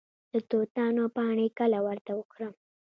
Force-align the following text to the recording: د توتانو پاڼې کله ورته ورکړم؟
د 0.31 0.33
توتانو 0.49 1.03
پاڼې 1.15 1.47
کله 1.59 1.77
ورته 1.87 2.11
ورکړم؟ 2.19 2.53